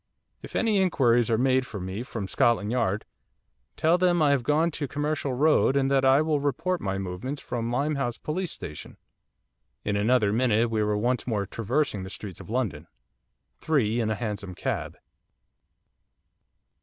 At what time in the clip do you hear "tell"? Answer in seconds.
3.77-3.99